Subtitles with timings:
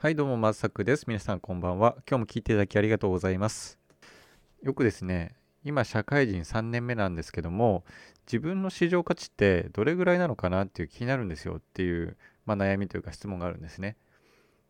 [0.00, 1.06] はい、どうも、まさくです。
[1.08, 1.96] 皆さん、こんばんは。
[2.08, 3.80] 今日も聞いていただきありがとうございます。
[4.62, 7.82] よくですね、今、社会人3年目なんですけども、
[8.24, 12.16] 自分の市場価値ってどれぐらいなのかなっていう気になるんですよっていう、
[12.46, 13.96] まあ、悩みというか質問があるんですね。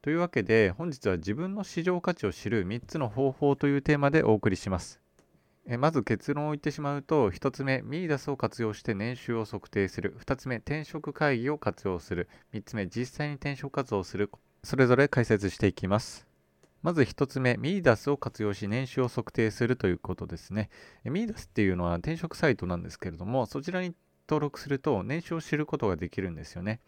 [0.00, 4.98] というわけで、本日は自分の市場価値を知る3つの方法というテーマでお送りします。
[5.66, 10.16] えまず結論を言ってしまうと、1つ目、ミーダスを活用して年収を測定する。
[10.20, 12.30] 2つ目、転職会議を活用する。
[12.54, 14.30] 3つ目、実際に転職活動をする。
[14.62, 16.26] それぞれ解説していきます。
[16.82, 20.70] まず1つ目、ミーダスを活用し年収を測定するということですね。
[21.04, 23.94] ミーダスっていうのは転職サイトなんですけれども、そちらに
[24.28, 26.80] 登録すると年収を知ることができるんですよね。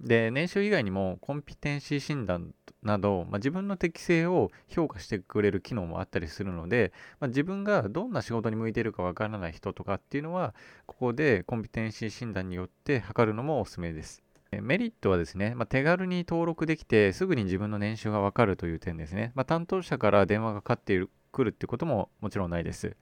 [0.00, 10.54] で、年収以外にもコンピテンシー診断など、まあ、自分の適性を評価してくれる機能もあったりするので、まあ、自分がどんな仕事に向いているかわからない人とかっていうのは、
[10.86, 14.22] ここでコンピテンシー診断によって測るのもおすすめです。
[14.52, 19.30] メリットはですね、まあ、手軽に登録できてすぐに自分の年収がわかるという点ですね。
[19.34, 22.96] まあ、担当者から電話がかかってくるってことももちろんないです。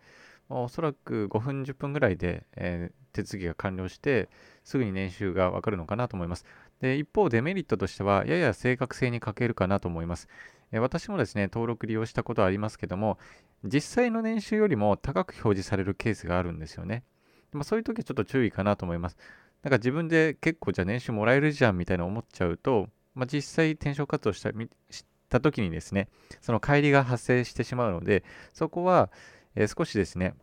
[0.50, 4.28] おそらく5分10分ぐらいで、えー、手続きが完了して
[4.64, 6.44] すぐに年収がわかるのかなと思います。
[6.80, 10.28] で一方デメリットとしてはやや正確性に欠けるかなと思います。
[10.72, 13.18] 私もですね登録利用したことはありますけども
[13.64, 17.04] 実際の年収よりも高く表示されるケースがあるんですよね。
[17.52, 19.16] まあ、そういう時はちょっと注意かなと思います。
[19.62, 24.50] なんか自分で結構じゃあ年収もらえるじゃんみたいな思っちゃうと、まあ、実際転職活動した
[24.90, 26.08] した時にですね、
[26.40, 29.10] その乖離が発生してしまうので、そこは、
[29.54, 30.34] えー、少しですね、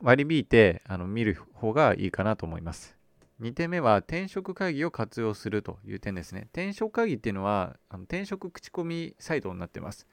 [0.00, 2.96] 割り引いてあの見る方がいいかなと思います。
[3.40, 6.48] 2点目は転職会議を活用するという点ですね。
[6.52, 10.06] 転職会議っていうのはあの転職口コミサイトになってます。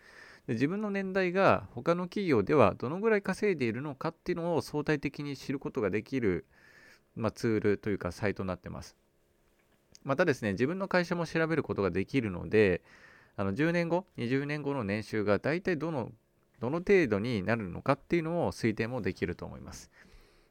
[0.47, 6.45] で自分の年代が他の企業ではどのぐらい稼いでいるのかっていうのを相対的に知ることができる
[7.15, 8.95] まあ、ツールというかサイトになってます。
[10.03, 12.81] またですね、自分の会社も調べることができるので、
[13.37, 16.11] あの10年後、20年後の年収が大体どの
[16.59, 19.91] どの程度になるのかっていうのを推定もできると思います。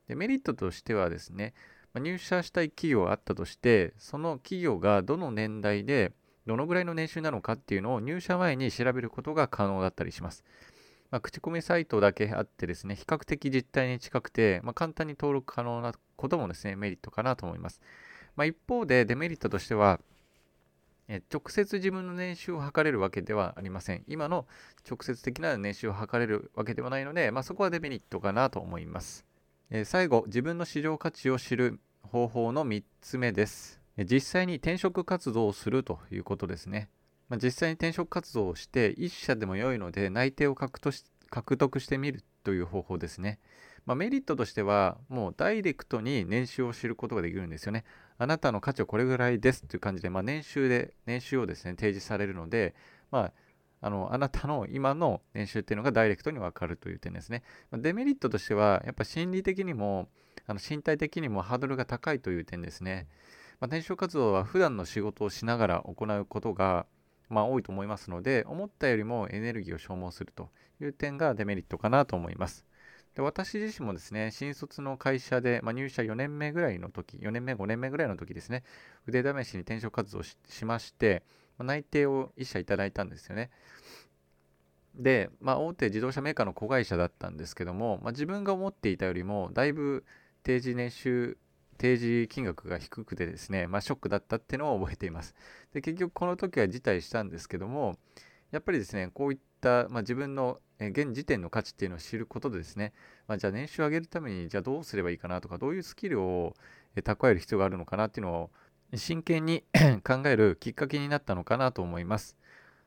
[0.08, 1.54] でメリットとしてはですね、
[1.94, 6.12] ま入社したい企業があったとして、その企業がどの年代で
[6.46, 10.44] どのぐらいの年収なのかっていうのを入社前に調べることが可能だったりします。
[11.10, 17.80] まあ、口コミサイトだけあってですね、比較的実態に近くて、まあ、簡単に登録可能なこともですね、メリットかなと思います。
[18.36, 20.00] まあ、一方でデメリットとしては、
[21.06, 24.04] え直接自分の年収を測れるわけではありません。
[24.06, 24.46] 今の
[24.88, 29.24] 直接的な年収を測れるわけではないので、まあ、そこはデメリットかなと思います。
[29.70, 33.80] え最後、自分の市場価値を知る方法の3つ目です。
[33.98, 36.88] 実際に転職活動をするということですね。
[37.28, 43.38] まあ、実際に転職活動をして1社でも良いので内定を獲得してみるという方法ですね。
[43.86, 47.84] まあ、メリットとしてはもうダイレクトに年収を知ることができるんですよね。
[48.16, 52.74] あなたの価値はこれぐらいですという感じで、まあ、年収で年収をですね提示されるので、
[53.10, 53.32] まあ、
[53.80, 57.42] あのあなたの今の年収っていうのがダイレクトに分かるという点ですね。
[57.72, 60.08] デメリットとしてはやっぱ心理的にも
[60.46, 63.08] あの身体的にもハードルが高いという点ですね。
[63.60, 66.86] まあ、転職活動は普段の仕事をしながら行うことが
[67.28, 72.64] まあ、多いと思いますので、思ったよりもエネルギーを消耗するという点がデメリットかなと思います。
[73.14, 78.64] で私自身もですね、新卒の会社で、まあ、入社4年目ぐらいの時、4年目、5年目ぐらいの時ですね、
[79.06, 81.22] 腕試しに転職活動しまして、
[81.56, 83.50] まあ、内定を1社いただいたんですよね。
[84.96, 90.04] で、まあ、大手自動車メーカーの子会社だったんですけども、まあ、自分が思っていたよりも、だいぶ
[90.42, 91.38] 定時年収
[91.78, 95.34] 提示金額が低くてですね、まあ、ショックだったっていうのを覚えています。
[95.72, 97.96] で結局この時は辞退したんですけども、
[98.54, 102.92] やっぱりですね、こういった、まあ、自分の現時点の価値っていうのを知ることでですね、
[103.26, 106.54] まあ、じゃあ年収を上げるためにじゃあどうすればいいかなとか、どういうスキルを
[106.94, 108.50] 蓄える必要があるのかなっていうのを
[108.94, 109.64] 真剣に
[110.06, 112.36] 考えるきっかけになったのかなと思います。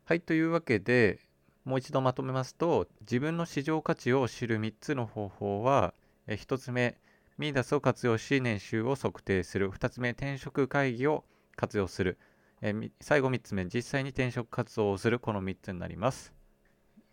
[0.05, 1.19] はい、というわけで、
[1.65, 5.93] もう一度まとめますと、自分の市場価値を知る3つの方法は、
[6.27, 6.97] 1つ目、
[7.37, 9.69] ミーダスを活用し年収を測定する。
[9.69, 11.25] 2つ目、転職会議を
[11.57, 12.17] 活用する。
[12.61, 15.19] えー、最後3つ目、実際に転職活動をする。
[15.19, 16.33] この3つになります。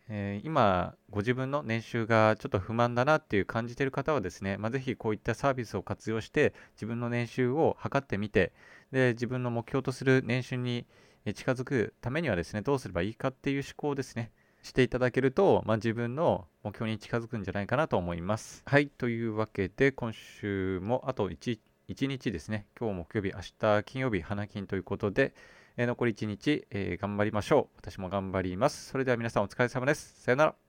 [0.08, 8.52] えー、今、ご自分の年収がちょっと不満だなっていう感じてる方はですね、まあ、ぜひこういったサービスを活用して自分の年収を測ってみて、
[8.93, 10.87] で自分の目標とする年収に
[11.35, 14.31] 近づくためにはですね、どうすればいいかっていう思考ですね。
[14.62, 18.62] していただけると、まあ、自分の目標に近づくんじゃないかなと思います。
[18.67, 21.58] はい、というわけで今週もあと 1,
[21.88, 25.34] 1日ですね、今日木曜日、明日金曜日、花金ということで、
[25.76, 27.76] えー、残り1日、えー、頑張りましょう。
[27.76, 28.88] 私も頑張ります。
[28.90, 30.20] それでは皆さんお疲れ様です。
[30.22, 30.63] さよなら。